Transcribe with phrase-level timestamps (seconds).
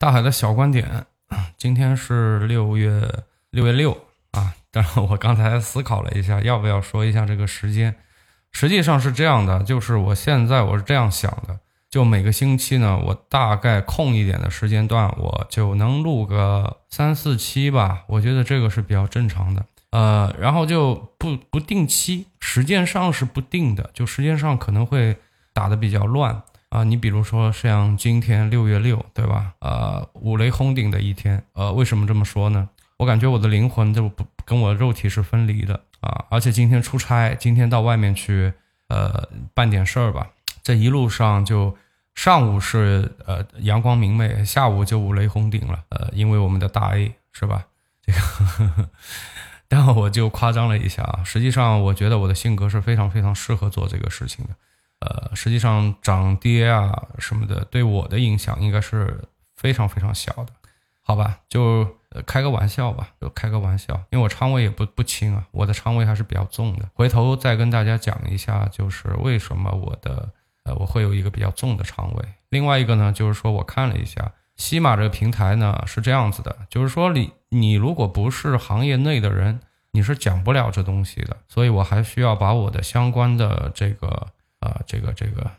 [0.00, 1.04] 大海的小观点，
[1.58, 3.06] 今天是六月
[3.50, 3.92] 六月六
[4.30, 4.54] 啊。
[4.70, 7.94] 但是，我刚才思考了一下，要不要说一下这个时间。
[8.50, 11.60] 实际上是这样的，就是我现在我是这样想的，
[11.90, 18.04] 就每个星期呢，我大概空一点的时间段，我就能录个三四期吧。
[18.06, 19.66] 我觉得这个是比较正常的。
[19.90, 25.18] 呃，然后就不不定期，时间上是不定的，就时间上可能会
[25.52, 26.42] 打的比较乱。
[26.70, 29.52] 啊，你比如说像今天六月六，对吧？
[29.58, 31.42] 呃，五雷轰顶的一天。
[31.52, 32.68] 呃，为什么这么说呢？
[32.96, 36.26] 我感觉我的灵魂就不跟我肉体是分离的啊。
[36.30, 38.52] 而且今天出差，今天到外面去，
[38.86, 40.28] 呃，办点事儿吧。
[40.62, 41.76] 这一路上就
[42.14, 45.82] 上午是呃阳光明媚，下午就五雷轰顶了。
[45.88, 47.66] 呃，因为我们的大 A 是吧？
[48.00, 48.88] 这个，
[49.66, 51.24] 但我就夸张了一下啊。
[51.24, 54.50] 实际上，我觉得我的性格是非常非常适合做这个事情的。
[55.00, 59.24] 呃，实际上涨跌啊什么的，对我的影响应该是
[59.56, 60.52] 非常非常小的，
[61.00, 61.38] 好吧？
[61.48, 61.88] 就
[62.26, 66.86] 开个玩笑吧，就开个玩笑，因为我仓位也不不轻啊，我的仓位还是比较重的。
[66.92, 70.28] 回头再跟大家讲一下，就是为什么我的
[70.64, 72.24] 呃我会有一个比较重的仓位。
[72.50, 79.60] 另外一个呢，就是说我看了一下西马这个平台呢是这样子的，就是说你你如果不是行业内的人，
[79.92, 84.26] 你是讲不了这东西的，所以我还需要把我的相关的这个。
[84.60, 85.50] 啊，这个这个，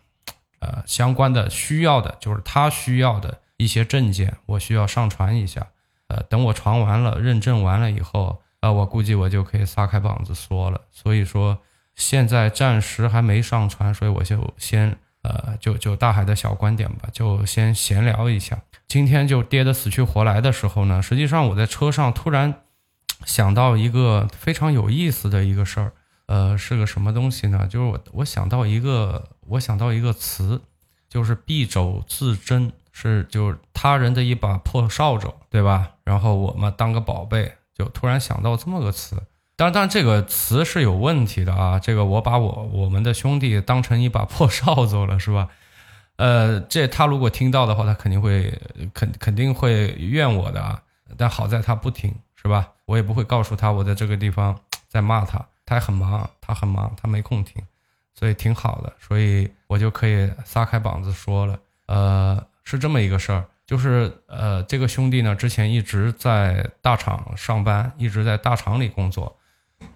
[0.60, 5.68] 呃，相关的需要的，就是他需要的一些证件，我需要上传一下。
[6.08, 10.82] 呃，等我传完了，认证完了以后，呃，我估计我就可以撒开膀子说了。
[10.92, 11.58] 所以说，
[11.96, 18.60] 现在暂时还没上传，所以我就先，呃，就就大海的小观点吧，就先闲聊一下。
[18.88, 22.54] 今天就跌得死去活来的时候呢，实际上我在车上突然
[23.26, 25.94] 想到一个非常有意思的一个事儿。
[26.32, 27.68] 呃，是个什么东西呢？
[27.68, 30.62] 就是我我想到一个，我想到一个词，
[31.10, 35.92] 就是敝帚自珍，是就是他人的一把破扫帚，对吧？
[36.06, 39.22] 然后我们当个宝贝，就突然想到这么个词。
[39.58, 41.78] 当然，这个词是有问题的啊。
[41.78, 45.50] 这个我把我我们的兄弟当成一把破扫帚了，是吧？
[46.16, 48.58] 呃，这他如果听到的话，他肯定会
[48.94, 50.82] 肯肯定会怨我的啊。
[51.18, 52.70] 但好在他不听，是吧？
[52.86, 55.46] 我也不会告诉他我在这个地方在骂他。
[55.66, 57.62] 他很忙，他很忙，他没空听，
[58.14, 61.60] 所以挺好的，所以我就可以撒开膀子说了。
[61.88, 69.38] 呃，是这么一个事儿，就是呃，这个兄弟呢，之前一直在大厂上班，一直在大厂里工作，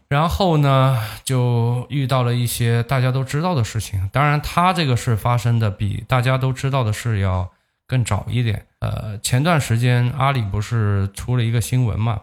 [0.08, 4.10] 然后呢，就遇到了一些大家都知道的事情。
[4.12, 7.50] 当然，他这个事发生的比大家都知道的事要
[7.88, 8.66] 更早一点。
[8.80, 12.22] 呃，前段时间阿里不是出了一个新闻嘛？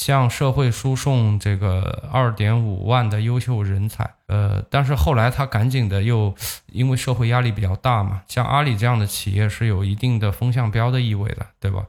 [0.00, 6.34] 向社会输送这个二点五万的优秀人才，呃，但是后来他赶紧的又
[6.72, 11.84] 因为社会压力比较大嘛，像阿里这样的企业是有一定的风向标的意味的，对吧？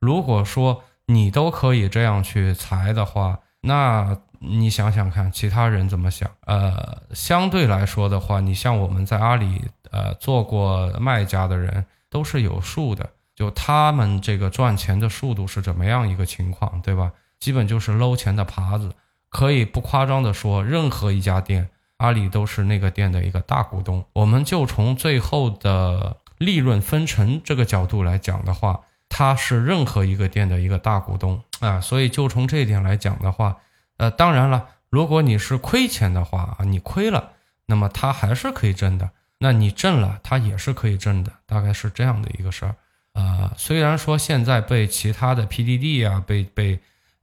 [0.00, 6.28] 如果说你都可以这样去裁的话，那你想想看，其他人怎么想？
[6.46, 9.62] 呃，相对来说的话，你像我们在阿里
[9.92, 17.12] 呃做过卖家的人都是有数的，就他们这个赚钱的速度是怎么样一个情况，对吧？
[17.42, 18.92] 基本就是搂钱的耙子，
[19.28, 24.04] 可以不夸张的说，任何一家店，阿里都是那个店的一个大股东。
[24.12, 31.80] 我们就从最后的利润分成这个角度来讲的话，它是任何一个店的一个大股东啊。
[31.80, 33.56] 所以就从这一点来讲的话，
[33.96, 37.32] 呃，当然了，如果你是亏钱的话啊，你亏了，
[37.66, 42.76] 那么它还是可以挣的；那你挣了，它也是可以挣的，大概是这样的一个事儿。
[43.14, 46.80] 啊，虽然说现在被其他的 PDD 啊，被被。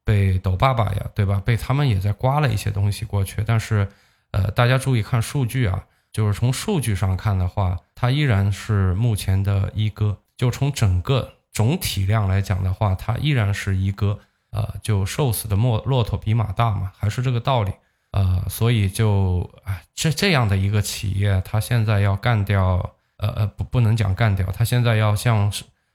[0.09, 1.39] 被抖爸爸呀，对吧？
[1.45, 3.87] 被他们也在刮了一些东西过去，但是，
[4.31, 10.17] 呃，大家注意看数据啊，就是从数据上看的话，它依然是目前的一哥。
[10.35, 14.17] 就从整个总体量来讲的话，它依然是一哥。
[14.51, 17.71] 呃，就瘦死的骆骆驼比马大嘛，还是这个道理。
[18.09, 25.53] 呃，所以就啊，这这样的一个企业，它现在要干掉，呃呃，不不能讲干掉，它现在要向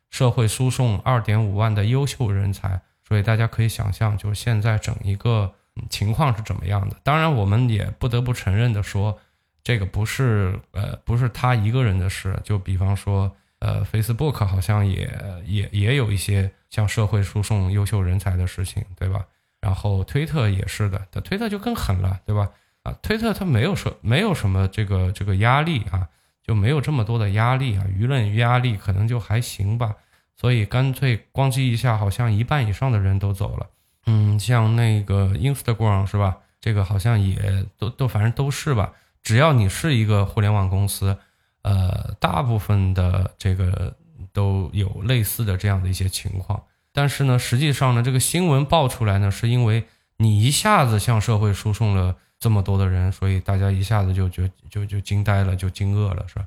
[0.09, 2.81] 社会输送二点五万的优秀人才。
[3.07, 5.53] 所以大家可以想象，就是现在整一个
[5.91, 6.97] 情况是怎么样的。
[7.03, 9.19] 当然，我们也不得不承认的说，
[9.63, 12.39] 这个不是呃不是他一个人的事。
[12.43, 15.11] 就比方说，呃，Facebook 好像也
[15.45, 19.25] 也也有一些向社会输送优秀人才的事情，对吧？
[19.61, 22.51] 然后推特也是的，推特就更狠了，对吧？
[22.83, 26.07] 啊，推特它没有说没有什么这个这个压力啊，
[26.43, 29.95] 就没有这么多的压力啊，舆论压力可能就还行吧。
[30.45, 33.67] 所以干脆咣叽一下，好像一半以上的人都走了。
[34.05, 36.37] 嗯，像那个 Instagram 是吧？
[36.61, 38.93] 这个好像也都都反正都是吧。
[39.23, 41.17] 只要你是一个互联网公司，
[41.63, 43.97] 呃，大部分的这个
[44.35, 46.63] 都有类似的这样的一些情况。
[46.93, 49.85] 但是呢，实际上呢，这个新闻爆出来呢，是因为
[50.19, 56.45] 你一下子向社会输送了这么多的人，所以大家一下子就就就就惊呆了，就惊愕了，是吧？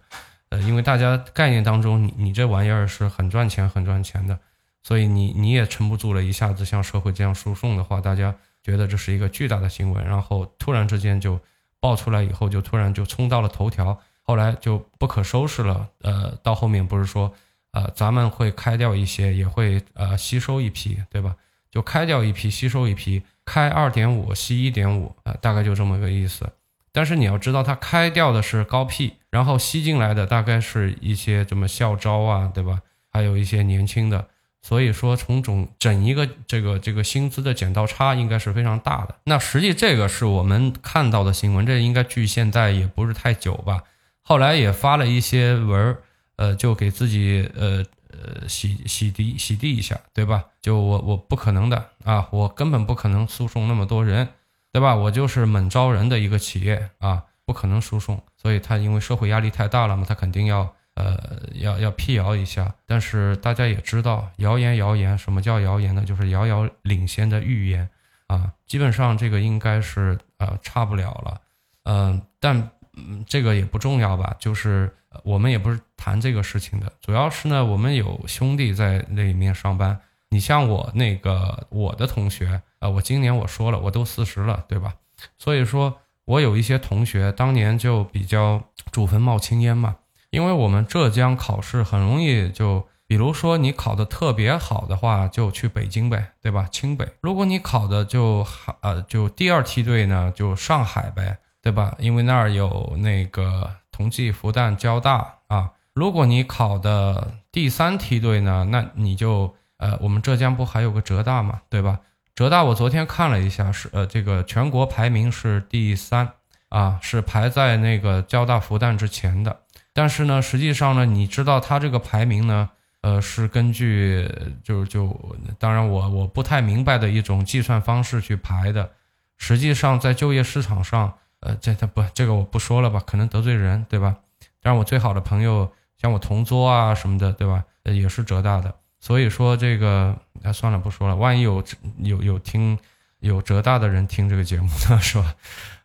[0.49, 4.39] 呃，因为大家概念当中，你你这玩意儿是很赚钱、很赚钱的，
[4.83, 8.33] 所以你你也撑不住了，一下子向社会这样输送的话，大家
[8.63, 11.39] 觉得这是一个巨大的新闻，然后突然之间就
[11.79, 15.88] 爆出来以后，就突然就冲到了头条，后来就不可收拾了。
[16.01, 17.33] 呃，到后面不是说，
[17.71, 21.35] 呃，咱们会开掉一些，也会呃吸收一批，对吧？
[21.69, 26.49] 就开掉一批，吸收一批，开二点五，吸一点五，呃，大概就这么个意思。
[26.92, 32.81] 但是你要知道，它开掉的是高 P，然后吸进来的大概是一些什么校招啊，对吧？
[33.12, 34.28] 还有一些年轻的，
[34.62, 39.16] 所以说从总整一个这个这个薪资的剪刀差应该是非常大的。
[39.25, 43.83] 那实际这个是我们看到的新闻，这应该距现在也不是太久吧？
[44.22, 45.98] 后来也发了一些文儿，
[46.36, 50.44] 呃，就给自己呃呃洗洗涤洗涤一下，对吧？
[50.62, 54.28] 就我我不可能的啊，我根本不可能诉讼那么多人。
[54.77, 54.95] 对吧？
[54.95, 61.18] 我就是猛招人的一个企业啊，不可能输送，所以他因为社会压力太大了嘛，他肯定要呃
[61.56, 62.71] 要要辟谣一下。
[62.85, 66.03] 但是大家也知道，谣言谣言，什么叫谣言呢？
[66.06, 67.89] 就是遥遥领先的预言
[68.27, 68.53] 啊。
[68.68, 71.41] 基本上这个应该是呃差不了了，
[71.85, 74.35] 嗯，但嗯这个也不重要吧？
[74.38, 80.00] 就是我们也不是谈这个事情的，主要是呢，我们有兄弟在那里面上班。
[80.30, 82.62] 你像我那个我的同学。
[82.79, 84.95] 啊，我今年我说了，我都四十了，对吧？
[85.38, 89.95] 所以说，我有一些同学当年就比较祖坟冒青烟嘛。
[90.29, 96.68] 因为我们浙江考试很容易就，比如说你考的特别好的话，就去北京呗，对吧？
[96.69, 97.07] 清北。
[97.21, 98.45] 如果你考的就
[98.81, 101.95] 呃就第二梯队呢，就上海呗，对吧？
[101.97, 105.71] 因为那儿有那个同济、复旦、交大啊。
[105.94, 112.01] 如果你考的第三梯队呢，那你就呃我们浙江不还有个浙大嘛，对吧？
[112.38, 116.34] 浙大，我昨天看了一下，是呃，这个全国排名是第三
[116.69, 119.62] 啊，是排在那个交大、复旦之前的。
[119.92, 122.69] 但是呢，实际上呢，你知道它这个排名呢，
[123.01, 124.30] 呃，是根据
[124.63, 128.92] 就就当然我我不太明白的一种计算方式去排的。
[129.38, 134.16] 实际上在就业市场上，呃，这他不这个我不说了吧，可能得罪人，对吧？
[134.62, 137.63] 但我最好的朋友像我同桌啊什么的，对吧？
[137.81, 138.75] 呃，也是浙大的。
[138.99, 141.15] 所以说这个，哎，算了，不说了。
[141.15, 141.63] 万一有
[141.99, 142.77] 有有听
[143.19, 145.35] 有浙大的人听这个节目呢， 是吧？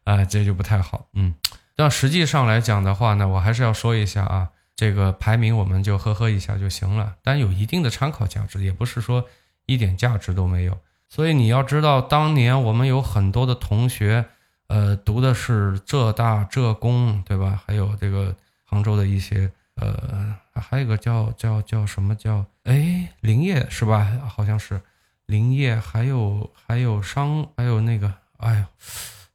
[0.05, 1.07] 啊，这就不太好。
[1.13, 1.35] 嗯，
[1.77, 9.25] 但实际上来讲的话呢，我还是要说一下啊，这个排名我们就呵呵一下就行了，但有一定的参考价值，也不是说
[9.67, 10.79] 一点价值都没有。
[11.09, 14.25] 所以你要知道，当年我们有很多的同学，
[14.69, 17.63] 呃，读的是浙大、浙工，对吧？
[17.67, 19.53] 还有这个杭州的一些。
[19.77, 24.21] 呃，还有个叫叫叫什么叫哎林业是吧？
[24.29, 24.81] 好像是
[25.27, 28.65] 林业，还有还有商，还有那个哎呦，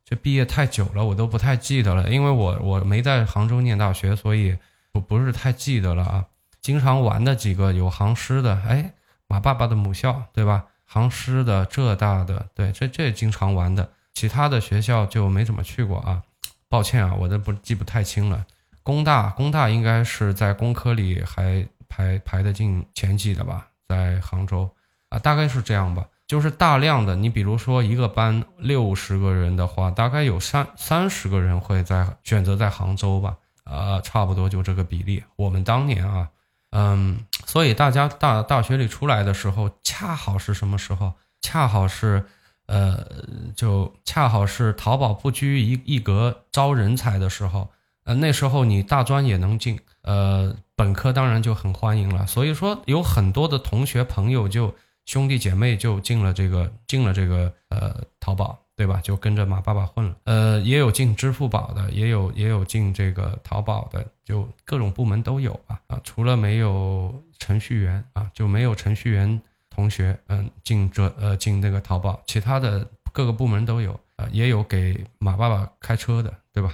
[0.05, 4.57] 这毕业太久了，我都不太记得了，因为我我没在杭州念大学，所以
[4.91, 6.25] 不不是太记得了啊。
[6.61, 8.93] 经常玩的几个有杭师的，哎，
[9.27, 10.65] 马爸爸的母校对吧？
[10.85, 16.23] 杭师的、浙大的，对，这这经常玩的，其他的学校就没怎么去过啊。
[16.69, 18.45] 抱歉啊，我这不记不太清了。
[18.87, 24.69] 工大，工大应该是在工科里还排排得进前几的吧，在杭州
[25.09, 26.07] 啊，大概是这样吧。
[26.25, 35.21] 就是大量的，你比如说一个班六十个人的话，大概有三三十个人会在选择在杭州吧，啊，差不多就这个比例。
[35.35, 36.29] 我们当年啊，
[36.71, 41.11] 嗯，所以大家大大学里出来的时候，恰好是什么时候？
[41.41, 42.23] 恰好是，
[42.67, 43.05] 呃，
[43.53, 47.69] 就恰好是淘宝不拘一一格招人才的时候。
[48.07, 52.25] 呃，那时候你大专也能进，呃，本科当然就很欢迎了。
[52.25, 54.73] 所以说，有很多的同学朋友就
[55.05, 59.01] 兄弟姐妹就进了这个进了这个呃淘宝，对吧？
[59.03, 60.15] 就跟着马爸爸混了。
[60.23, 65.81] 呃，也有进支付宝的，也有也有进这个淘宝的，就各种部门都有吧。
[65.87, 73.99] 啊，除了没有程序员啊，就没有程序员同学，嗯，进这呃进那个淘宝，其他的各个部门都有。
[74.17, 76.73] 啊，也有给马爸爸开车的，对吧？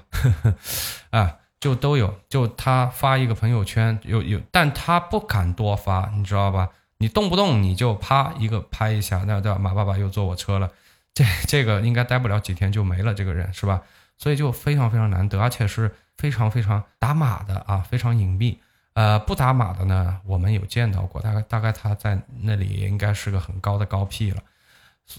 [1.12, 2.18] 啊，就都有。
[2.30, 6.70] 就他发一个朋友圈，有有，但他不敢多发，你知道吧？
[7.00, 10.72] 你动不动你就啪一个拍一下，那对马爸爸又坐我车了，
[11.14, 13.82] 这这个应该待不了几天就没了，这个人是吧？
[14.18, 18.58] 所以就非常非常难得，而且是非常非常打码的啊，非常隐秘。
[18.94, 24.42] 呃，不打码的呢，我们有见到过，大概大概他在那里应该是个很高的高 P 了。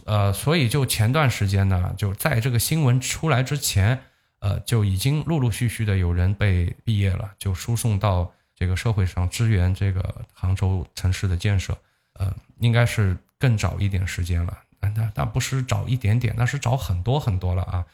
[0.06, 4.00] 呃，所以就前段时间呢，就在这个新闻出来之前，
[4.44, 11.74] 呃，就已经陆陆续续的有人被毕业了，就输送到这个社会上支援这个杭州城市的建设，
[12.12, 14.58] 呃，应该是更早一点时间了。
[14.80, 17.86] 那那不是早一点点，那是早很多很多了啊。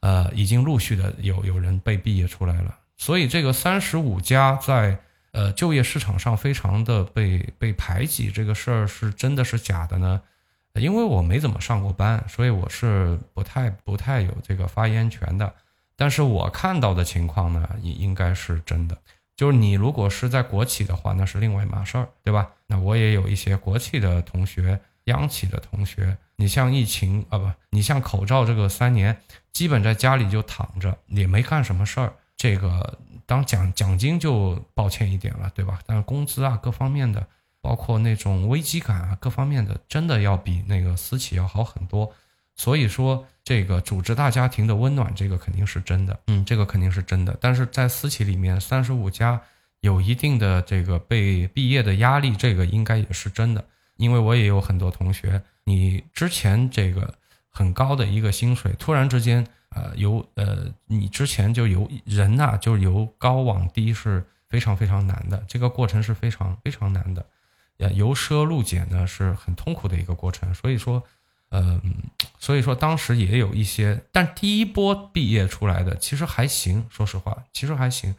[0.00, 2.74] 呃，已经陆续的有有人被毕业出来了。
[2.96, 4.98] 所以这个三十五家在
[5.32, 10.22] 呃就业市场上非常的被被排挤，这个事儿是真的是假的呢？
[10.72, 15.52] 因为我没怎么上过班，所以我是不太不太有这个发言权的。
[15.98, 18.96] 但是我看到的情况呢，应应该是真的。
[19.36, 22.50] 就是你如果是在国企的话，那是另外一码事儿，对吧？
[22.68, 26.16] 那我也有一些国企的同学、央企的同学。
[26.36, 29.20] 你像疫情啊，不，你像口罩这个三年，
[29.52, 32.12] 基本在家里就躺着，也没干什么事儿。
[32.36, 35.80] 这个当奖奖金就抱歉一点了，对吧？
[35.84, 37.26] 但是工资啊，各方面的，
[37.60, 42.12] 包括那种危机感啊，各方面的，真的要比那个私企要好很多。
[42.58, 47.34] 所以说，这个组织大家庭的温暖，这个肯定是真的，嗯，这个肯定是真的。
[47.40, 49.40] 但是在私企里面，三十五家
[49.80, 53.64] 有一定的这个被毕业的压力，这个应该也是真的。
[53.96, 57.14] 因为我也有很多同学，你之前这个
[57.48, 67.24] 很高的一个薪水，突然之间，呃，由呃，你之前就由人呐，就由高往低是非常非常难的，这个过程是非常非常难的，
[67.78, 71.00] 呃，由奢入俭呢是很痛苦的一个过程，所以说。
[71.50, 71.80] 嗯，
[72.38, 78.14] 所以说当时也有一些，但第一波毕业出来的其实还行，说实话，其实还行，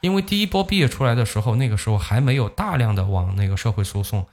[0.00, 4.26] 因为第一波毕业出来的时候，那个时候还没有大量的往那个社会输送，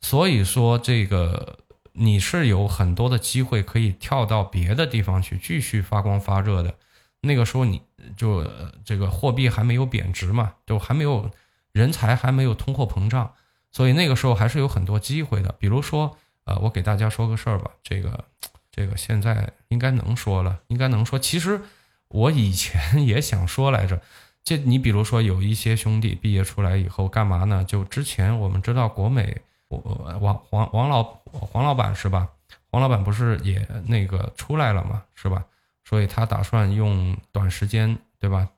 [0.00, 1.60] 所以说这个
[1.92, 6.74] 你是有很多的机会可以跳到别的地方去继续发光发热的。
[7.20, 7.80] 那个时候你
[8.16, 8.44] 就
[8.84, 11.30] 这个货币还没有贬值嘛，就还没有
[11.70, 13.34] 人才还没有通货膨胀，
[13.70, 16.18] 所以那个时候还是有很多机会的，比如说。
[16.44, 18.24] 呃，我给大家说个事儿吧，这个，
[18.70, 21.18] 这个现在应该能说了，应该能说。
[21.18, 21.60] 其实
[22.08, 24.00] 我以前 也想说来着，
[24.42, 27.64] 这你比如说有一些兄弟毕业出来以后干嘛呢？
[27.64, 29.78] 就之前我们知道国美，我
[30.20, 32.28] 王王王老黄老板是吧？
[32.70, 35.44] 黄老板不是也那个出来了嘛，是吧？
[35.84, 38.48] 所以他打算用短时间，对吧？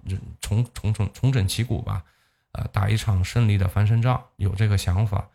[0.40, 2.02] 重重重重整旗鼓吧，
[2.52, 5.28] 呃，打一场胜利的翻身仗，有这个想法。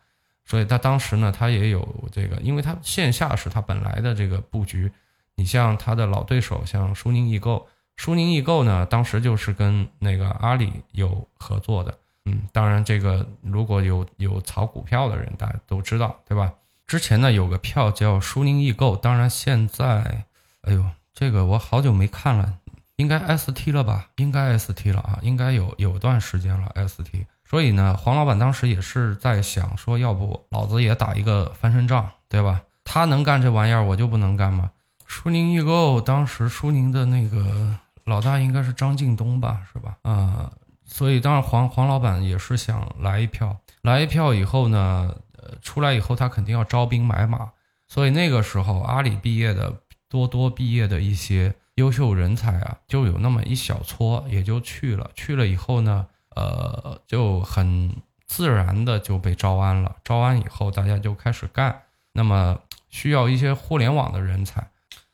[0.44, 4.90] 所以他当时呢，他也有这个，因为他线下是他本来的这个布局。
[5.34, 11.98] 你像他的老对手，像苏宁易购，苏宁易购呢，当时就是跟那个阿里有合作的。
[12.26, 16.52] 嗯，当然这个如果有有炒股票的人，大家都知道，对吧？
[16.86, 20.26] 之前呢有个票叫苏宁易购，当然现在，
[20.60, 20.84] 哎呦，
[21.14, 22.58] 这个我好久没看了，
[22.96, 24.10] 应该 ST 了吧？
[24.16, 27.24] 应该 ST 了啊，应该有有段时间了 ST。
[27.52, 32.62] 所以呢，黄老板当时也是在想说，要不老子也打一个翻身仗，对吧？
[32.82, 34.70] 他能干这玩意儿，我就不能干吗？
[35.06, 39.98] 苏宁易购当时苏宁的那个老大应该是张近东吧，是吧？
[40.00, 40.50] 啊，
[40.86, 47.50] 所以当然黄黄老板也是想来一票，来一票以后呢，呃，出来以后他肯定要招兵买马，
[47.86, 49.70] 所以那个时候阿里毕业的
[50.08, 56.06] 多多毕业的一些优秀人才啊，就有那么一小撮也就去了，去了以后呢。
[56.34, 57.94] 呃，就很
[58.26, 59.96] 自然的就被招安了。
[60.04, 61.82] 招安以后，大家就开始干。
[62.12, 62.58] 那么
[62.90, 64.68] 需要一些互联网的人才，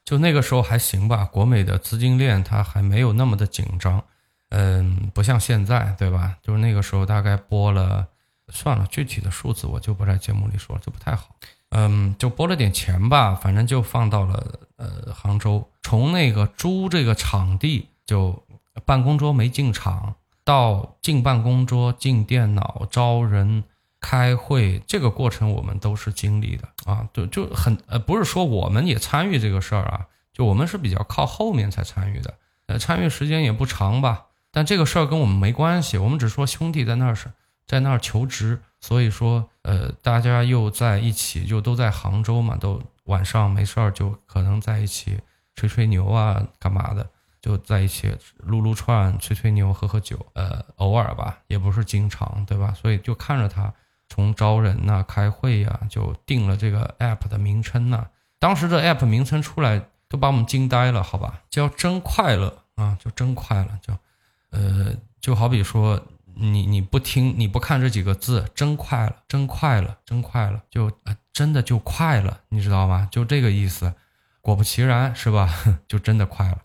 [0.04, 1.24] 就那个时候还行吧。
[1.24, 4.02] 国美的资金链它还没有那么的紧张，
[4.48, 6.36] 嗯，不像现在，对吧？
[6.42, 8.08] 就是那个时候大概拨了，
[8.48, 11.36] 算了，具体的数字我就不在节目里说了，这不太好。
[11.70, 15.70] 嗯，就拨了点钱吧，反正就放到了呃杭州。
[15.82, 18.42] 从那个租这个场地，就
[18.84, 20.16] 办公桌没进场。
[20.48, 23.64] 到进办公桌、进电脑、招人、
[24.00, 32.32] 开会，这个过程我们都是经历的啊，就就很呃，不是说我们也参与这个事儿啊，就我们是比较靠后面才参与的，
[32.66, 37.30] 呃，参与时间也不长吧，但这个事儿跟我们没关系，我们只说兄弟在那儿是
[37.66, 45.18] 在那儿求职，所以说呃，大家又在一起，就都在杭州嘛，都晚上没事儿就可能在一起
[45.54, 47.06] 吹吹牛啊，干嘛的。
[47.48, 52.74] 就在一起撸撸串、吹吹牛、喝喝酒，呃，偶尔吧，也不是经常，对吧？
[52.74, 53.72] 所以就看着他
[54.06, 58.06] 从招人呐、开会呀，就定了这个 app 的名称呐。
[58.38, 61.40] 当时这 app 名称出来，都把我们惊呆了，好吧？
[61.48, 63.96] 叫真快乐啊，就真快乐，就，
[64.50, 65.98] 呃，就好比说
[66.34, 70.92] 你你不听你不看这几个字，真快了，真快了，真快了，就
[71.32, 73.08] 真的就快了，你知道吗？
[73.10, 73.94] 就这个意思。
[74.42, 75.48] 果不其然，是吧？
[75.88, 76.58] 就真的快了。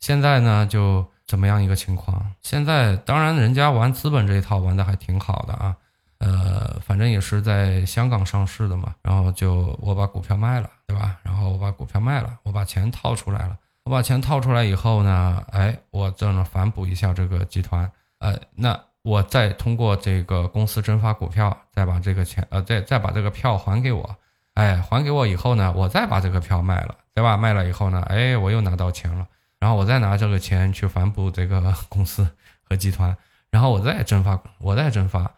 [0.00, 2.34] 现在呢，就怎么样一个情况？
[2.42, 5.76] 现在当然人家玩资本这一套玩的还挺好的啊，
[6.18, 8.94] 呃，反正也是在香港上市的嘛。
[9.02, 11.16] 然后就我把股票卖了，对吧？
[11.22, 13.56] 然后我把股票卖了，我把钱套出来了。
[13.84, 17.90] 我把钱套出来以后呢，哎，我这呢反哺一下这个集团。
[18.18, 24.16] 呃，那我再通过这个公司增发股票，再把这个钱呃再再把这个票还给我，
[24.54, 27.36] 哎，还给我以后呢，我再把这个票卖了，对吧？
[27.36, 29.26] 卖了以后呢，哎，我又拿到钱了，
[29.60, 32.28] 然后我再拿这个钱去反哺这个公司
[32.62, 33.16] 和集团，
[33.50, 35.32] 然后我再增发，我再增发，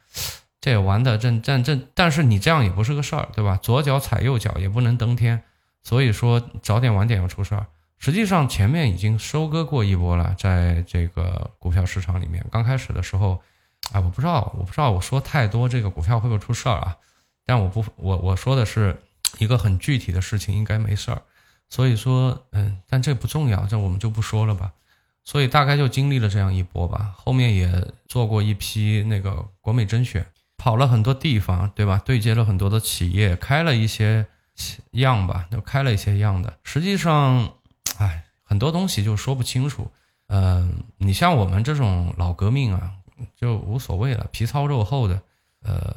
[0.61, 3.59] 这玩的正正正，但是你这样也不是个事儿，对吧？
[3.63, 5.43] 左脚踩右脚也不能登天，
[5.83, 7.67] 所以说早点晚点要出事儿。
[7.99, 13.41] 实际上前面已经收割过一波了，在这个股票市场里面，刚开始的时候，
[13.93, 16.97] 哎，我不知道，我不知道我说太多这个股票会不会出事儿啊？
[17.45, 19.03] 但我不，我我说的是
[19.39, 21.23] 一个很具体的事情，应该没事儿。
[21.71, 24.73] 所以说，嗯，但这不重要，这我们就不说了吧。
[25.25, 30.27] 所以大概就经历了这样一波吧，后面也做过一批那个国美甄选，
[30.59, 32.03] 跑了很多地方，对吧？
[32.05, 34.27] 对接了很多的企业，开了一些
[34.91, 36.53] 样吧，就开了一些样的。
[36.63, 37.55] 实际上。
[37.99, 39.91] 哎，很多东西就说不清楚。
[40.29, 42.93] 嗯，你像我们这种老革命啊，
[43.37, 45.21] 就无所谓了，皮糙肉厚的，
[45.63, 45.95] 呃，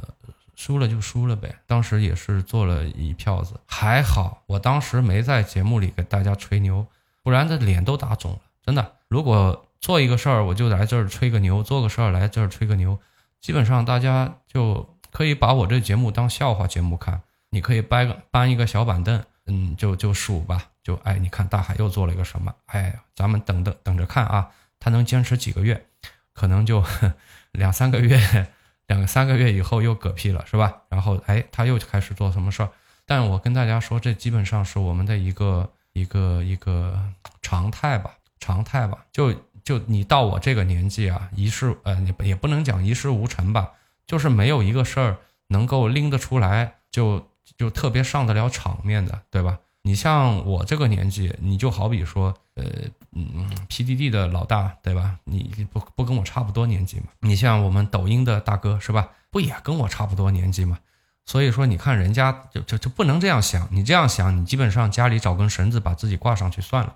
[0.55, 1.55] 输了就输了呗。
[1.67, 6.85] 当时也是做了一票子，还好我当时没在节目里给大家吹牛，
[7.21, 8.39] 不然这脸都打肿了。
[8.65, 12.99] 真的，如果做一个事儿我就来这儿吹个牛，做个事儿来这儿吹个牛，
[13.41, 17.21] 基本上大家就可以把我这节目当笑话节目看。
[17.49, 20.69] 你可以搬个搬一个小板凳，嗯，就就数吧。
[20.81, 22.53] 就哎，你看大海又做了一个什么？
[22.65, 25.85] 哎，咱们等等等着看啊，他能坚持几个月？
[26.33, 26.83] 可能就
[27.51, 28.47] 两三个月，
[28.93, 30.83] 两三个月以后又嗝屁了，是吧？
[30.89, 32.69] 然后哎，他又开始做什么事儿？
[33.05, 36.97] 但我跟大家说，这基本上是我们的一个一个一个
[37.41, 39.05] 常态吧，常态吧。
[39.11, 39.33] 就
[39.63, 43.71] 就你到我这个年纪啊，一事呃，也也不能讲一事无成吧，
[44.05, 49.59] 就是没有一个事儿能够拎得出来，就就特别上得了场面的，对吧？
[49.85, 52.63] 你像我这个年纪，你就好比说，呃，
[53.11, 55.19] 嗯，PDD 的老大，对吧？
[55.25, 57.07] 你不不跟我差不多年纪吗？
[57.19, 59.09] 你像我们抖音的大哥，是吧？
[59.29, 60.79] 不也跟我差不多年纪吗？
[61.25, 66.95] 所以说，你看人家就就就不能这样想，你这样想，你基本上家里找根绳子把自己挂上去算了。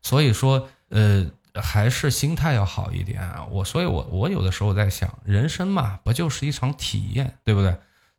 [0.00, 3.20] 所以说，呃，还是心态要好一点。
[3.50, 7.76] 我，所以我我有的时候在想，人生嘛，不就是一场体验，对不对？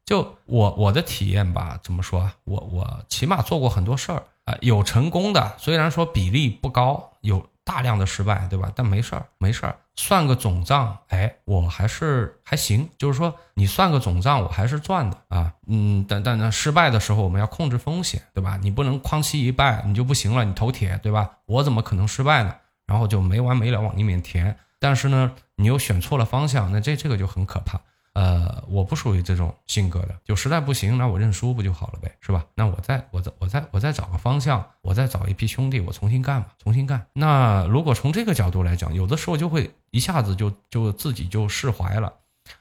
[0.09, 2.31] 就我我的体验吧，怎么说？
[2.43, 8.71] 我我起码做过很多事儿啊，有成功的，虽然说比例不高，有大量的失败，对吧？
[8.75, 12.89] 但没事儿，没事儿，算个总账，哎，我还是还行。
[12.97, 15.53] 就是说，你算个总账，我还是赚的啊。
[15.67, 18.57] 嗯，但但那失败的时候，我们要控制风险，对吧？
[18.63, 21.29] 你不能哐期一败你就不行了，你头铁，对吧？
[21.45, 22.55] 我怎么可能失败呢？
[22.87, 27.79] 然后就没完没了往里面填，但是呢，你又选错了方向，那这这个就很可怕。
[28.19, 32.45] 呃，我不属于这种性格的，就实在不行，那我认输不就好了呗，是吧？
[32.53, 37.07] 那我再我再我再我再找个方向，我再找一批兄弟，我重新干吧，重新干。
[37.13, 42.11] 那如果从这个角度来讲，有的时候就会一下子就就自己就释怀了。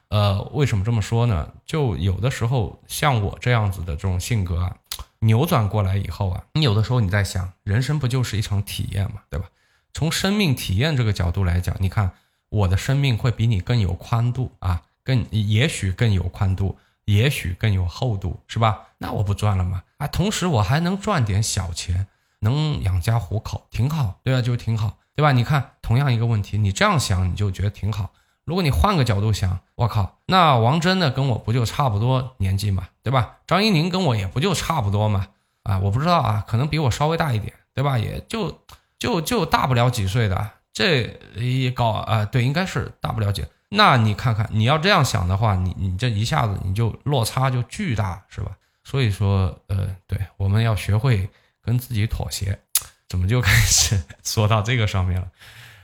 [0.07, 1.51] 呃，为什么这么说呢？
[1.65, 4.77] 就有的时候像我这样子的这种性格啊，
[5.19, 9.47] 扭转过来以后啊，你有的时候你在想，人生不就是一场体验嘛，对吧？
[9.93, 12.11] 从生命体验这个角度来讲，你看
[12.47, 14.83] 我的生命会比你更有宽度啊。
[15.09, 18.89] 更也许更有宽度，也许更有厚度，是吧？
[18.99, 19.81] 那我不赚了吗？
[19.97, 22.05] 啊，同时我还能赚点小钱，
[22.41, 24.39] 能养家糊口，挺好，对吧？
[24.43, 25.31] 就挺好，对吧？
[25.31, 28.11] 你看，同样一个问题，你这样想你就觉得挺好。
[28.45, 33.37] 如果你换个角度想，我靠，那王真的跟我不就差不多年纪嘛，对吧？
[33.47, 35.29] 张怡宁跟我也不就差不多嘛？
[35.63, 37.97] 啊，我不知道啊，可能比我稍微大一点，对吧？
[37.97, 38.61] 也就
[38.99, 43.43] 就就大不了几岁的，这一高啊，对，应该是大不了几。
[43.69, 48.51] 那你看看，你要这样想的话，你你这一下子你就落差就巨大，是吧？
[48.83, 51.29] 所以说，呃，对，我们要学会
[51.61, 52.59] 跟自己妥协。
[53.07, 55.27] 怎么就开始 说到这个上面了？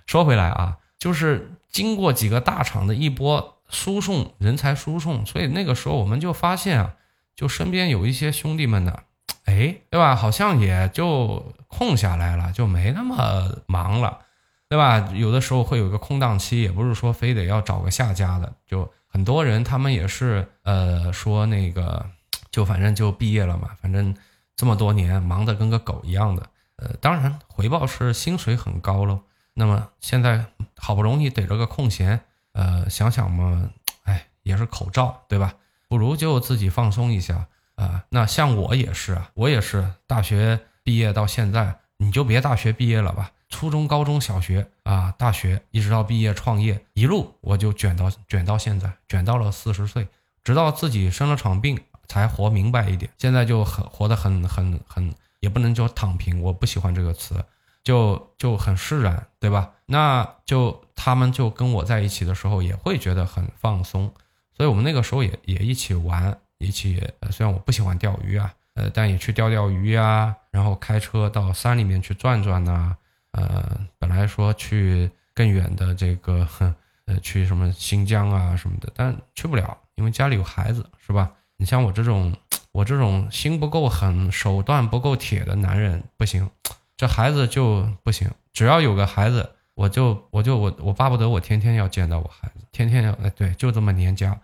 [0.08, 6.93] 说回来啊，就是经过几个大厂的一波输送人才输送，所以那个时候我们就发现啊，
[7.36, 9.00] 就身边有一些兄弟们呢，
[9.45, 10.15] 哎，对吧？
[10.15, 14.24] 好像也就空下来了，就没那么忙了。
[14.67, 15.12] 对吧？
[15.13, 22.06] 有的时候会有个空档期，也不是说非得要找个下家的，就很多人他们也是呃说那个，
[22.49, 24.15] 就反正就毕业了嘛，反正
[24.56, 29.19] 这么多年忙得跟个狗一样的，呃，当然回报是薪水很高喽。
[29.54, 32.19] 那么现在好不容易逮着个空闲，
[32.54, 33.69] 呃，想想嘛，
[34.04, 35.54] 哎，也是口罩对吧？
[35.88, 38.04] 不如就自己放松一下啊。
[38.10, 43.32] 那像我也是啊，我也是大学毕业到现在，你就别大学毕业了吧。
[43.55, 50.09] 初中、高中小学啊，大学一直到毕业创业，一路我就卷到卷到现在，卷到了四十岁，
[50.43, 53.09] 直到自己生了场病才活明白一点。
[53.17, 57.45] 现在就很活得很很很，也不能叫躺平，我不喜欢这个词，
[57.81, 59.71] 就就很释然，对吧？
[59.85, 64.11] 那就他们就跟我在一起的时候也会觉得很放松，
[64.57, 67.01] 所以我们那个时候也也一起玩，一起。
[67.31, 72.97] 虽然我不喜欢钓鱼啊，呃，但也去钓钓鱼啊，然后开车到山里面去转转呐。
[73.36, 76.48] 呃，本来说去更远的这个，
[77.06, 81.32] 呃，去什么新疆啊什么的，但去不了，因为家里有孩子，是吧？
[81.58, 82.36] 你像我这种，
[82.71, 86.50] 我这种心不够狠、手段不够铁的男人不行，
[86.95, 88.30] 这孩子就不行。
[88.54, 94.39] 只要有个孩子，我就我就我我巴不得我天天要见到我孩子，天天要哎对，就这么黏家，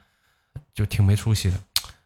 [0.73, 1.57] 就挺没出息的。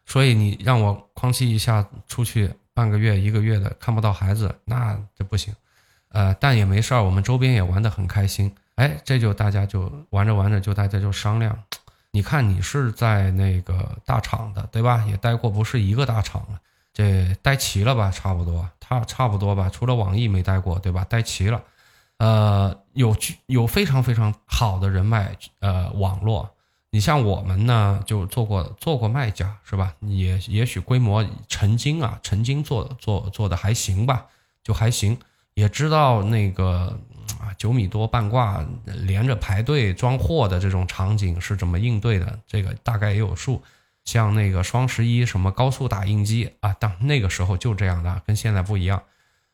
[0.04, 5.52] 所以你让我哐叽一下出去半个月、一个月的看不到孩子，那这不行。
[6.16, 8.50] 呃，但也没事儿，我们周边也玩得很开心。
[8.76, 11.54] 哎，这就大家就玩着玩着，就大家就商量。
[12.10, 15.04] 你看，你是在那个大厂的，对吧？
[15.06, 16.58] 也待过不是一个大厂了，
[16.94, 18.10] 这待齐了吧？
[18.10, 19.68] 差不多，差差不多吧。
[19.70, 21.04] 除了网易没待过，对吧？
[21.04, 21.62] 待齐了，
[22.16, 26.48] 呃，有有非常非常好的人脉，呃，网络。
[26.88, 29.92] 你像我们呢，就做过做过卖家，是吧？
[30.00, 34.24] 也也许规模曾经啊，曾经做做做的还行吧，
[34.64, 35.18] 就还行。
[35.56, 36.98] 也知道那个
[37.40, 43.62] 啊九米多半挂连着排队装货的这种场景是怎么应对的，这个大概也有数。
[44.04, 49.02] 像那个双十一什么高速打印机啊，当那个时候就这样的，跟现在不一样。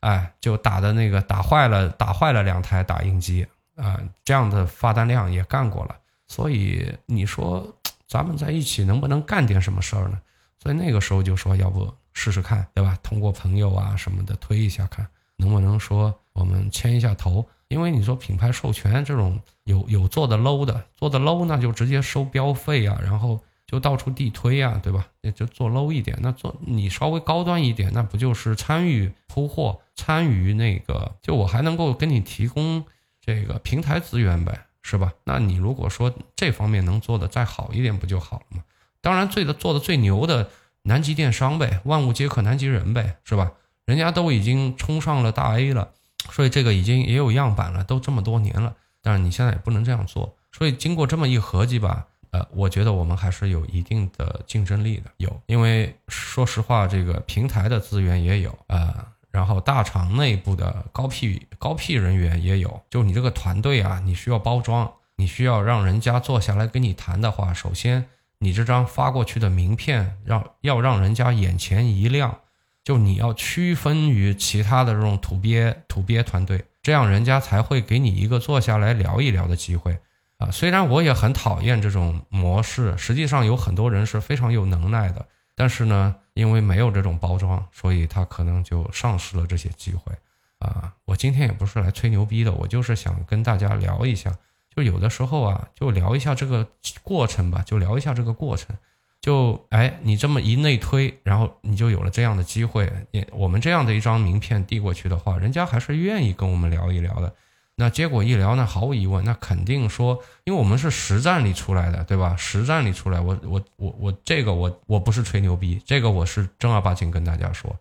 [0.01, 5.95] 哎，就打的那个打坏了，打坏了两台打印机啊，这样的发单量也干过了。
[6.27, 7.65] 所以你说
[8.05, 10.21] 咱们在一起能不能干点什么事儿呢？
[10.61, 12.97] 所以那个时候就说要不试试看，对吧？
[13.01, 15.07] 通过朋友啊什么的推一下看。
[15.43, 17.45] 能不能说我们牵一下头？
[17.67, 25.05] 因为你说品牌授权这种有有做的 low 的，做的 low 那就直接收标费啊，然后就到处地推啊，对吧？
[25.21, 26.17] 那就做 low 一点。
[26.21, 31.15] 那做你稍微高端一点，那不就是参与铺货，参与那个？
[31.21, 32.85] 就我还能够给你提供
[33.19, 35.11] 这个平台资源呗，是吧？
[35.25, 38.63] 那你如果说这方面能做的再好一点，不就好了吗？
[39.01, 40.49] 当然，最的做的最牛的
[40.83, 43.51] 南极电商呗，万物皆可南极人呗，是吧？
[43.85, 45.89] 人家都已经冲上了大 A 了，
[46.31, 48.73] 所以这个已经也有样板了，都这么多年了。
[49.01, 50.35] 但是你现在也不能这样做。
[50.51, 55.11] 所以经过这么一合计吧，呃，我觉得我们还是有一定的竞争力的。
[55.17, 62.81] 有，因为说实话，这个平台的资源也有啊，然后大厂内部的高 P 高 P 人员也有。
[62.89, 68.05] 就你这个团队啊，你需要包装，你需要让人家坐下来跟你谈的话，首先
[68.37, 72.39] 你这张发过去的名片，让要让人家眼前一亮。
[72.83, 79.97] 就你要区分于其他的这种土鳖土鳖团队，这样人家才会给你一个坐下来聊一聊的机会
[80.37, 80.51] 啊。
[80.51, 90.11] 虽然我也很讨厌这种模式，实际上有很多人是非常有能耐的，但是呢，因为没有这种包装，所以他可能就丧失了这些机会
[90.59, 90.93] 啊。
[91.05, 94.35] 我今天也不是来吹牛逼的，我就是想跟大家聊一下，
[94.75, 96.67] 就有的时候啊，就聊一下这个
[97.01, 98.75] 过程吧，就聊一下这个过程。
[99.23, 102.91] 就哎，你这么一内推，然后你就有了这样的机会。
[103.11, 107.33] 也我们这样的一张名片递过去的话，人家还是愿意跟我们聊一聊的。
[107.75, 112.35] 那结果一聊，那毫无疑问，那肯定说，因为我们是实战里出来的，对吧？
[112.35, 117.73] 实战里出来，我我我我这个我我不是吹牛逼，这个我是正儿八经跟大家说。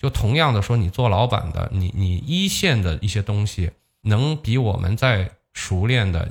[0.00, 3.70] 就同样的说，你做老板的，你你一线的一些东西，
[4.02, 6.28] 能比我们在熟练的，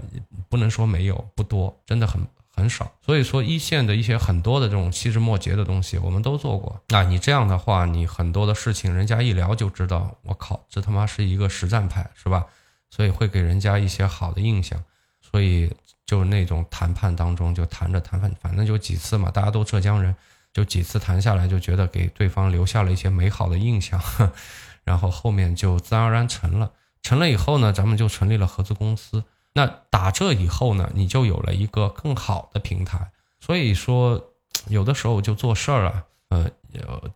[0.50, 2.22] 不能说没有，不多，真的很。
[2.58, 6.82] 很少，所以说一线的一些很多的这种细枝末节的东西，我们都做过。
[6.88, 12.48] 那你这样的话，你很多的事情，人家一聊就知道，我靠，这他妈是一个实战派，是吧？
[12.90, 14.84] 所以会给人家一些好的印象。
[15.22, 15.72] 所以
[16.04, 20.16] 就那种谈判当中，就谈着谈判，反正就几次嘛，大家都浙江人，
[20.52, 24.02] 就几次谈下来，就觉得给对方留下了一些美好的印象，
[24.84, 26.72] 然后后面就自然而然成了。
[27.04, 29.24] 成了以后呢，咱们就成立了合资公司。
[29.58, 33.10] 那打这以后呢，你就有了一个更好的平台。
[33.40, 34.24] 所以说，
[34.68, 36.48] 有的时候就做事儿啊，呃，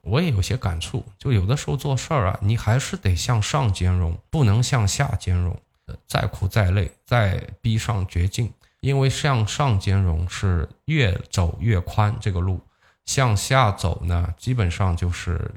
[0.01, 1.06] 我也有些感触。
[1.19, 5.56] 就有的时候做事儿啊，你还是得向上兼容，不能向下兼容。
[6.08, 12.60] 再苦再累，再逼上绝境，因为向上兼容是越走越宽这个路，
[13.06, 15.54] 向下走呢，基本上就是，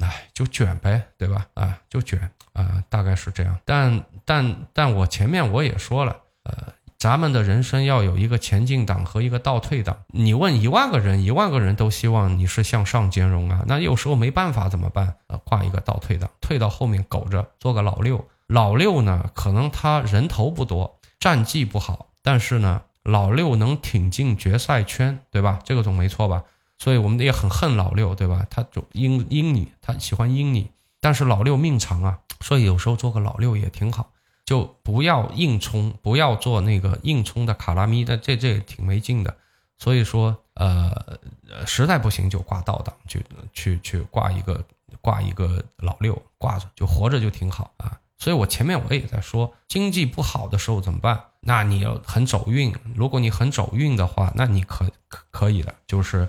[0.00, 1.46] 哎，就卷呗，对吧？
[1.54, 3.58] 啊，就卷啊，大概是这样。
[3.64, 6.14] 但但但我前面我也说了。
[6.46, 9.98] 呃，咱们的人生要有一个前进档和一个倒退档。
[10.08, 13.64] 你问一万个人，一万个人都希望你是向上兼容啊。
[13.66, 15.16] 那有时候没办法怎么办？
[15.26, 18.26] 呃，挂一个倒退档，退到后面苟着，做个老六。
[18.46, 25.58] 老六呢，可能他人头不多，战绩不好，但是呢，老六能挺进决赛圈，对吧？
[25.64, 26.44] 这个总没错吧？
[26.78, 28.46] 所以我们也很恨老六，对吧？
[28.48, 30.70] 他就阴阴你，他喜欢阴你。
[31.00, 34.10] 但是老六命长啊，所以有时候做个老六也挺好，
[34.46, 39.36] 就不要硬冲，不要做那个硬冲的卡拉咪，的这这也挺没劲的。
[39.76, 41.18] 所以说，呃，
[41.66, 44.64] 实在不行就挂倒档，去去去挂一个
[45.02, 48.00] 挂一个老六挂着，就活着就挺好啊。
[48.18, 51.22] 所以我前面我也在说，经济不好的时候怎么办？
[51.40, 56.26] 那你要很走运，如果你很走运的话，那你可可可以的，就是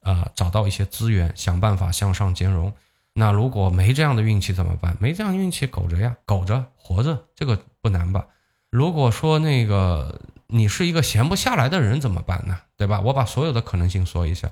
[0.00, 2.72] 呃找到一些资源，想办法向上兼容。
[3.18, 4.94] 那如果没这样的运气怎么办？
[5.00, 8.26] 没这样运气苟着呀，苟着活着，这个不难吧？
[8.68, 12.58] 如果说那个你是一个闲不下来的人怎么办呢？
[12.76, 13.00] 对吧？
[13.00, 14.50] 我把所有的可能性说一下。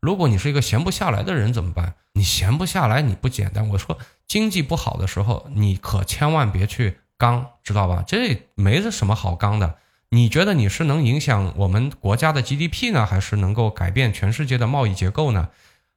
[0.00, 1.94] 如果你是一个闲不下来的人怎么办？
[2.14, 3.68] 你闲不下来，你不简单。
[3.68, 8.02] 我说经济不好的时候，你可千万别去刚，知道吧？
[8.06, 9.76] 这没什么好刚的。
[10.08, 15.50] 你觉得你是能影响我们国家的 GDP 呢，还是能够改变全世界的贸易结构呢？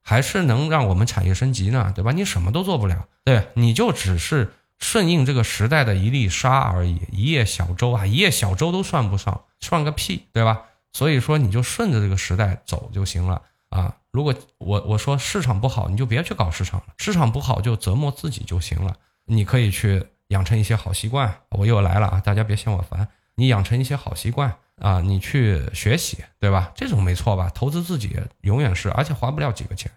[0.09, 1.93] 还是能让我们产业升级呢？
[1.93, 2.11] 对吧？
[2.11, 10.63] 你什么都做不了，对，你就只是顺应这个时代的一粒沙而已，一叶小舟啊，一叶小舟都算不上，算个屁，对吧？
[10.93, 13.97] 所以说你就顺着这个时代走就行了啊。
[14.09, 16.87] 如果我我说市场不好，你就别去搞市场了。
[16.97, 18.95] 市场不好就折磨自己就行了。
[19.25, 21.41] 你可以去养成一些好习惯。
[21.49, 23.07] 我又来了啊，大家别嫌我烦。
[23.35, 26.71] 你养成一些好习惯啊，你去学习，对吧？
[26.75, 27.51] 这种没错吧？
[27.53, 29.91] 投资自己永远是，而且花不了几个钱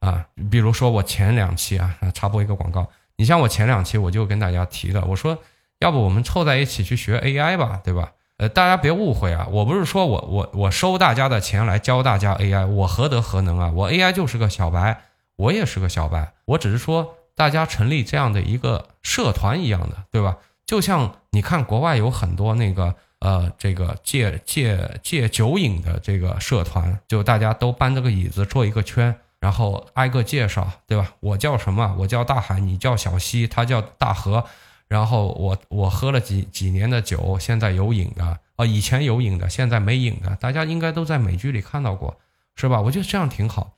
[0.00, 0.26] 啊。
[0.50, 2.88] 比如说我前两期啊，插播一个广告。
[3.16, 5.38] 你像我前两期我就跟大家提了，我说
[5.78, 8.12] 要不我们凑在一起去学 AI 吧，对吧？
[8.38, 13.72] 呃，大家别误会啊，我不是说我我我收大家的钱来教大家 AI，我何德何能啊？
[13.74, 15.00] 我 AI 就是个小白，
[15.36, 20.36] 我也是个小白，我只是说大家成立这样的一个社团一样的，对吧？
[20.66, 22.94] 就像你看国外有很多那个
[23.26, 31.12] 呃这个戒戒戒酒瘾的这个社团，就大家都搬这个椅子坐一个圈，然后挨个介绍，对吧？
[31.18, 31.96] 我叫什么？
[31.98, 34.44] 我叫大海，你叫小溪，他叫大河。
[34.86, 42.16] 然后我我喝了几几年的酒，现在有瘾的啊，以前有瘾的，现在没瘾的，大家应该都在美剧里看到过，
[42.54, 42.80] 是吧？
[42.80, 43.72] 我觉得这样挺好，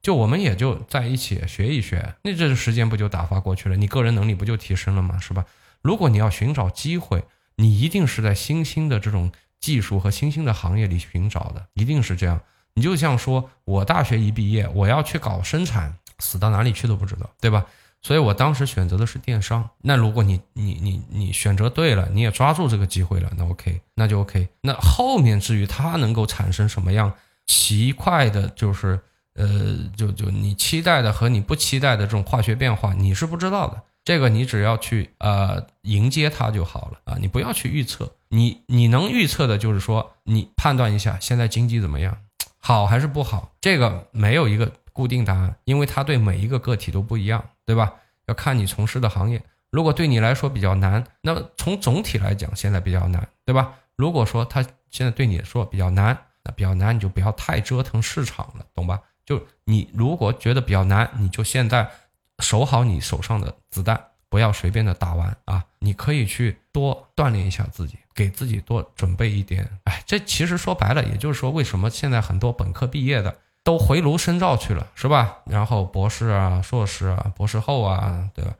[0.00, 3.76] 就我们也就在一起学一学，那这时间不就打发过去了？
[3.76, 5.18] 你个人能力不就提升了吗？
[5.20, 5.44] 是吧？
[5.82, 7.22] 如果你要寻找机会，
[7.56, 12.40] 你一定是在新兴的这种技术和新兴的行业里寻找的，一定是这样。
[12.74, 17.64] 你就像说我大学一毕业，我要去搞生产，死到哪里去都不知道，对吧？
[18.02, 19.70] 所以我当时选择的是电商。
[19.80, 24.48] 那如果你你你你选择对了，你也抓住这个机会了，那 OK，那就 OK。
[24.60, 27.14] 那后面至于它能够产生什么样
[27.46, 29.00] 奇怪的，就是
[29.36, 33.82] 呃，就就你期待的和你不期待的这种化学变化，你是不知道的。
[34.04, 38.12] 这个你只要去呃迎接它就好了啊，你不要去预测。
[38.28, 42.18] 你你能预测的就是说，你判断一下现在经济怎么样，
[42.58, 44.70] 好还是不好，这个没有一个。
[44.94, 47.94] 固定答案，因为它对每一个个体都不一样，对吧？
[48.28, 49.42] 要看你从事的行业。
[49.72, 53.74] 如果对你来说比较难，那么从总体来讲，现在比较难，对吧？
[53.96, 54.62] 如果说它
[54.92, 59.00] 现在对你说比较难，那比较难，你就不要太折腾市场了，懂吧？
[59.26, 61.90] 就你如果觉得比较难，你就现在
[62.38, 65.64] 守好你手上的子弹，不要随便的打完啊！
[65.78, 69.68] 你可以去多锻炼一下自己，给自己多准备一点。
[69.84, 73.36] 哎，这其实说白了，也就是说，为什么现在很多本科毕业的？
[73.62, 75.38] 都回炉深造去了，是吧？
[75.46, 78.54] 然后博士啊、硕士啊、博士后啊，对吧？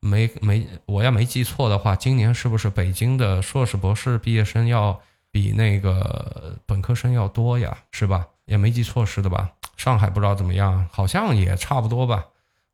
[0.00, 7.78] 没没，我要没记错的话，今年是不是北京的硕士、博士毕业生要比那个本科生要多呀？
[7.92, 8.26] 是吧？
[8.44, 9.50] 也没记错是的吧？
[9.76, 12.26] 上海不知道怎么样，好像也差不多吧。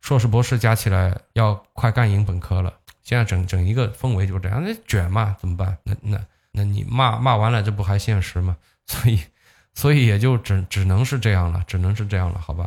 [0.07, 2.73] 硕士、博士加起来要快干赢本科了。
[3.03, 5.77] 现在整整一个氛围就是这样，那卷嘛，怎么办？
[5.83, 6.21] 那那
[6.53, 8.57] 那你骂骂完了，这不还现实吗？
[8.87, 9.21] 所以。
[9.75, 12.67] 所以也就只只能是这样了，只能是这样了，好吧？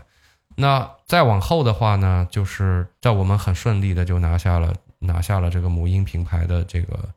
[0.56, 7.10] 那再往后的话呢，就是在我们很顺利的就拿下了拿下了这个母婴品牌的这个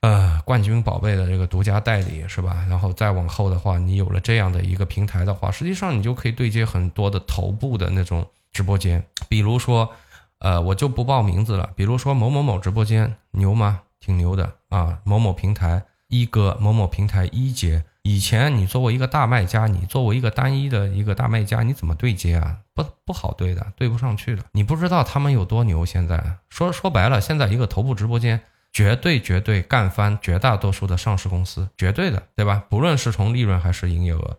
[0.00, 2.66] 呃冠军宝贝的这个独家代理，是吧？
[2.68, 9.92] 然后再往后的话，你有了这样的一个平台的话，实际上你就可以对接很多的头部的那种直播间，比如说，
[10.38, 13.82] 呃，我就不报名字了，比如说某某某直播间牛吗？
[14.00, 17.84] 挺牛的啊，某某平台一哥，某某平台一姐。
[18.02, 22.58] 以前你作为一个大卖家，你作为一个单一的一个大卖家，你怎么对接啊？
[22.72, 24.42] 不不好对的，对不上去的。
[24.52, 25.84] 你不知道他们有多牛。
[25.84, 28.40] 现在说说白了，现在一个头部直播间
[28.72, 32.64] 绝对绝对干翻绝大多数的上市公司，绝对的，对吧？
[32.70, 34.38] 不论是从利润还是营业额，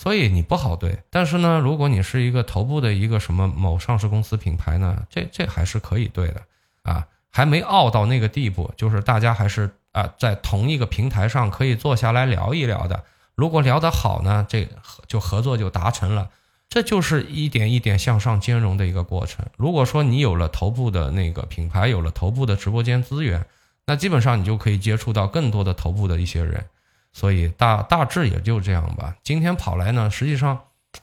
[0.00, 1.02] 所以你不好对。
[1.10, 6.42] 但是呢，如果你是一个头部的一个什么某上市公司品牌呢，这这还是可以对的
[6.82, 9.70] 啊，还没傲到那个地步，就是大家还是。
[9.92, 13.02] 啊，在同一个平台上可以坐下来聊一聊的。
[13.34, 14.68] 如果聊得好呢，这
[15.08, 16.30] 就合作就达成了。
[16.68, 19.44] 这就是一点一点向上兼容的一个过程。
[19.56, 23.44] 如果说你有了头部的那个品牌，有了头部的直播间资源，
[23.84, 26.66] 那基本上你就可以接触到更多的头部的一些人。
[27.12, 29.16] 所以大大致也就这样吧。
[29.22, 30.58] 今天跑来呢，实际上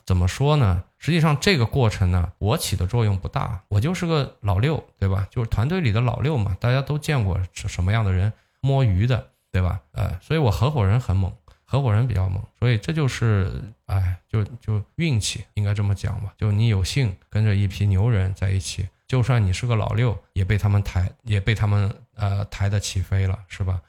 [0.06, 0.84] 怎么说呢？
[1.00, 5.28] 实际上这个过程呢，我起的作用不大，我就是个老六，对吧？
[5.30, 9.80] 就是团队里的老六嘛，大家都见过是什么样的人摸鱼的，对吧？
[9.92, 11.32] 呃，所以我合伙人很猛，
[11.66, 16.34] 合伙人比较猛，所以这就是哎，就就运气，应该这么讲吧。
[16.36, 23.80] 就你有幸跟着一批牛人在一起，就算你是个老六，也被他们抬，也被他们呃抬得起飞了，是吧？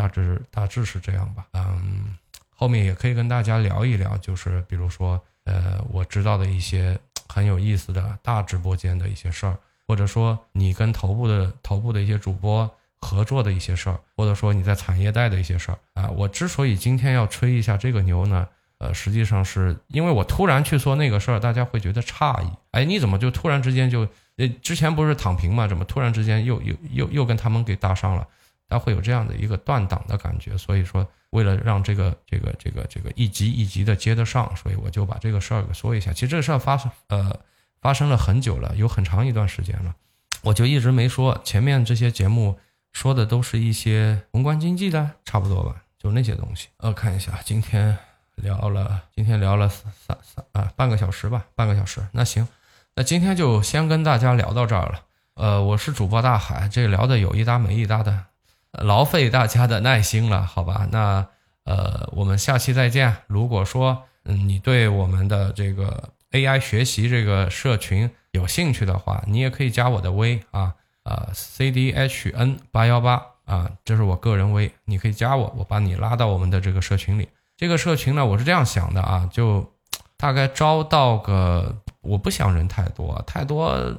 [0.00, 1.44] 大致大致是这样吧。
[1.52, 2.16] 嗯，
[2.48, 9.54] 后面也可以跟大家聊一聊，就是比如说，呃，我知道的一些很有意思的大直播间的一些事儿，
[9.86, 16.08] 或者说你跟头部的头部的一些主播合作的一些事儿，或者说你在产业带的一些事儿啊。
[16.08, 22.48] 我之所以今天要吹一下这个牛呢，呃，实际上是因为我突然去说那个事儿，大家会觉得诧异。
[22.70, 25.68] 哎，你怎么就突然之间就，呃，之前不是躺平嘛？
[25.68, 28.26] 怎么突然之间又又又又跟他们给搭上了？
[28.70, 36.12] 它会有这样的一个断档的感觉，所以说为了让这个这个这个这个一级一级的接得上，所以我就把这个事儿给说一下。
[36.12, 37.36] 其实这个事儿发生呃
[37.80, 39.94] 发生了很久了，有很长一段时间了，
[40.42, 41.40] 我就一直没说。
[41.42, 42.58] 前面这些节目
[42.92, 46.68] 说的都是一些宏观经济的，差不多吧，就那些东西。
[46.76, 47.98] 呃，看一下，今天
[48.36, 52.00] 聊了，今天聊了三三啊半个小时吧，半个小时。
[52.12, 52.46] 那行，
[52.94, 55.02] 那今天就先跟大家聊到这儿了。
[55.34, 58.26] 呃，我是主播大海，这聊的有一搭没一搭的。
[58.72, 60.86] 劳费大家的耐心了，好吧？
[60.92, 61.26] 那
[61.64, 63.16] 呃，我们下期再见。
[63.26, 77.28] 如果说嗯你对我们的这个 AI 学习这个社群有兴趣的话，你也可以加我的微啊啊 CDHN 八幺八啊，这是我个人微，你可以加我，我把你拉到我们的这个社群里。
[77.56, 79.72] 这个社群呢，我是这样想的啊，就
[80.16, 83.94] 大概招到个，我不想人太多，太多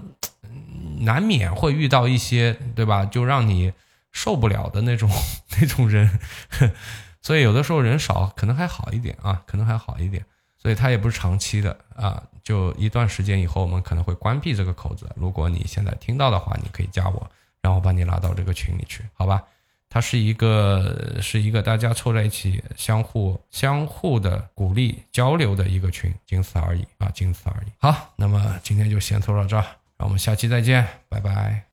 [1.00, 3.06] 难免会遇到一些，对吧？
[3.06, 3.74] 就让你。
[4.12, 5.10] 受不了的那种
[5.60, 6.10] 那种人，
[7.22, 10.26] 所以有的时候人少可能还好一点啊，可能还好一点，
[10.58, 15.10] 所以他也不是长期的啊，就一段时间以后我们可能会关闭这个口子。
[15.16, 17.30] 如果你现在听到的话，你可以加我，
[17.62, 19.44] 然后把你拉到这个群里去，好吧？
[19.94, 27.72] 它是一个是一个大家凑在一起相互相互的鼓励交流的一个群，仅此而已啊，仅此而已。
[27.78, 29.66] 好，那么今天就先说到这儿，
[29.98, 31.71] 让我们下期再见，拜拜。